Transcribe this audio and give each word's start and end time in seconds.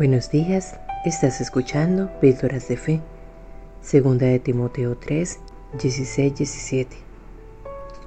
Buenos 0.00 0.30
días, 0.30 0.80
estás 1.04 1.42
escuchando 1.42 2.08
Píldoras 2.22 2.68
de 2.68 2.78
Fe, 2.78 3.02
segunda 3.82 4.24
de 4.24 4.38
Timoteo 4.38 4.96
3, 4.96 5.38
16, 5.78 6.36
17. 6.36 6.96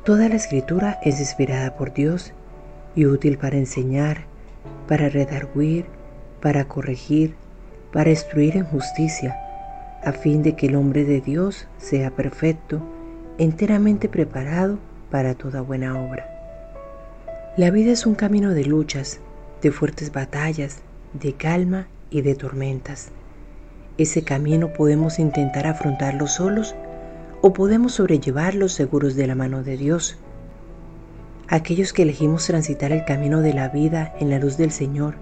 Toda 0.04 0.28
la 0.28 0.34
escritura 0.34 0.98
es 1.04 1.20
inspirada 1.20 1.78
por 1.78 1.94
Dios 1.94 2.34
y 2.96 3.06
útil 3.06 3.38
para 3.38 3.58
enseñar, 3.58 4.26
para 4.88 5.08
redarguir, 5.08 5.86
para 6.42 6.68
corregir, 6.68 7.36
para 7.91 8.10
instruir 8.10 8.57
en 8.57 8.66
justicia, 8.66 9.38
a 10.04 10.14
fin 10.14 10.41
de 10.41 10.55
que 10.55 10.66
el 10.66 10.75
hombre 10.75 11.04
de 11.05 11.21
Dios 11.21 11.68
sea 11.78 12.10
perfecto, 12.10 12.82
enteramente 13.38 14.10
preparado 14.10 14.80
para 15.12 15.36
toda 15.36 15.62
buena 15.62 16.04
obra. 16.04 16.28
La 17.55 17.70
vida 17.70 17.91
es 17.91 18.07
un 18.07 18.16
camino 18.16 18.55
de 18.55 18.66
luchas, 18.66 19.20
de 19.62 19.71
fuertes 19.71 20.12
batallas, 20.12 20.82
de 21.14 21.34
calma 21.34 21.88
y 22.09 22.21
de 22.21 22.36
tormentas. 22.36 23.09
Ese 23.98 24.23
camino 24.23 24.73
podemos 24.73 25.20
intentar 25.20 25.67
afrontarlo 25.67 26.27
solos 26.27 26.76
o 27.41 27.53
podemos 27.53 27.94
sobrellevarlo 27.94 28.70
seguros 28.70 29.16
de 29.16 29.27
la 29.27 29.36
mano 29.36 29.63
de 29.63 29.77
Dios. 29.77 30.17
Aquellos 31.48 31.94
que 31.94 32.03
elegimos 32.03 32.48
transitar 32.48 32.91
el 32.91 33.05
camino 33.05 33.41
de 33.41 33.53
la 33.53 33.70
vida 33.70 34.16
en 34.20 34.30
la 34.30 34.39
luz 34.39 34.58
del 34.58 34.72
Señor, 34.72 35.16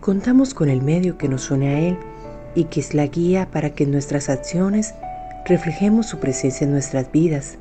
contamos 0.00 0.54
con 0.54 0.68
el 0.68 0.82
medio 0.82 1.18
que 1.18 1.28
nos 1.28 1.50
une 1.50 1.74
a 1.74 1.80
Él 1.80 1.96
y 2.54 2.64
que 2.64 2.80
es 2.80 2.94
la 2.94 3.06
guía 3.06 3.48
para 3.50 3.70
que 3.70 3.86
nuestras 3.86 4.28
acciones 4.28 4.94
reflejemos 5.46 6.06
su 6.06 6.18
presencia 6.18 6.64
en 6.64 6.72
nuestras 6.72 7.10
vidas. 7.10 7.58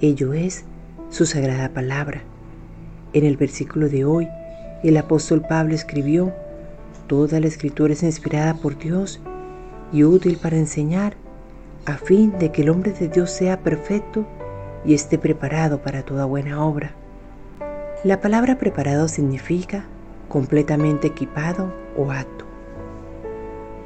Ello 0.00 0.34
es 0.34 0.64
su 1.08 1.24
sagrada 1.24 1.70
palabra. 1.70 2.22
En 3.12 3.24
el 3.24 3.36
versículo 3.36 3.88
de 3.88 4.04
hoy, 4.04 4.28
el 4.82 4.96
apóstol 4.96 5.42
Pablo 5.48 5.74
escribió, 5.74 6.32
Toda 7.10 7.40
la 7.40 7.48
escritura 7.48 7.92
es 7.92 8.04
inspirada 8.04 8.54
por 8.54 8.78
Dios 8.78 9.20
y 9.92 10.04
útil 10.04 10.38
para 10.40 10.56
enseñar, 10.56 11.16
a 11.84 11.96
fin 11.96 12.32
de 12.38 12.52
que 12.52 12.62
el 12.62 12.70
hombre 12.70 12.92
de 12.92 13.08
Dios 13.08 13.32
sea 13.32 13.64
perfecto 13.64 14.24
y 14.84 14.94
esté 14.94 15.18
preparado 15.18 15.82
para 15.82 16.04
toda 16.04 16.24
buena 16.24 16.64
obra. 16.64 16.92
La 18.04 18.20
palabra 18.20 18.58
preparado 18.58 19.08
significa 19.08 19.86
completamente 20.28 21.08
equipado 21.08 21.74
o 21.96 22.12
apto. 22.12 22.44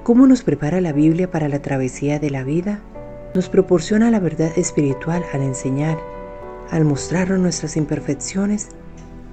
¿Cómo 0.02 0.26
nos 0.26 0.42
prepara 0.42 0.82
la 0.82 0.92
Biblia 0.92 1.30
para 1.30 1.48
la 1.48 1.62
travesía 1.62 2.18
de 2.18 2.28
la 2.28 2.44
vida? 2.44 2.80
Nos 3.34 3.48
proporciona 3.48 4.10
la 4.10 4.20
verdad 4.20 4.52
espiritual 4.54 5.24
al 5.32 5.40
enseñar, 5.40 5.96
al 6.70 6.84
mostrarnos 6.84 7.38
nuestras 7.38 7.78
imperfecciones 7.78 8.68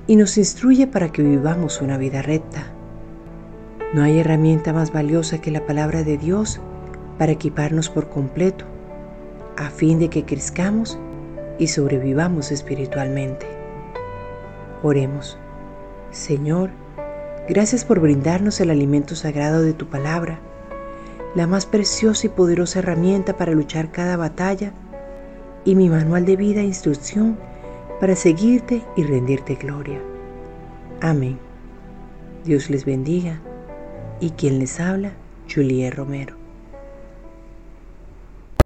y 0.07 0.15
nos 0.15 0.37
instruye 0.37 0.87
para 0.87 1.11
que 1.11 1.23
vivamos 1.23 1.81
una 1.81 1.97
vida 1.97 2.21
recta. 2.21 2.71
No 3.93 4.03
hay 4.03 4.19
herramienta 4.19 4.71
más 4.71 4.93
valiosa 4.93 5.41
que 5.41 5.51
la 5.51 5.65
palabra 5.65 6.03
de 6.03 6.17
Dios 6.17 6.61
para 7.17 7.33
equiparnos 7.33 7.89
por 7.89 8.07
completo, 8.09 8.63
a 9.57 9.69
fin 9.69 9.99
de 9.99 10.09
que 10.09 10.23
crezcamos 10.23 10.97
y 11.59 11.67
sobrevivamos 11.67 12.53
espiritualmente. 12.53 13.45
Oremos. 14.81 15.37
Señor, 16.09 16.69
gracias 17.49 17.83
por 17.83 17.99
brindarnos 17.99 18.61
el 18.61 18.69
alimento 18.69 19.13
sagrado 19.15 19.61
de 19.61 19.73
tu 19.73 19.87
palabra, 19.87 20.39
la 21.35 21.45
más 21.45 21.65
preciosa 21.65 22.27
y 22.27 22.29
poderosa 22.29 22.79
herramienta 22.79 23.35
para 23.35 23.51
luchar 23.51 23.91
cada 23.91 24.15
batalla 24.15 24.71
y 25.65 25.75
mi 25.75 25.89
manual 25.89 26.25
de 26.25 26.37
vida 26.37 26.61
e 26.61 26.65
instrucción 26.65 27.37
para 27.99 28.15
seguirte 28.15 28.83
y 28.95 29.03
rendirte 29.03 29.55
gloria. 29.55 29.99
Amén. 31.01 31.37
Dios 32.45 32.69
les 32.69 32.85
bendiga 32.85 33.41
y 34.21 34.31
quien 34.31 34.59
les 34.59 34.79
habla, 34.79 35.19
Juliet 35.47 35.91
Romero. 35.91 36.40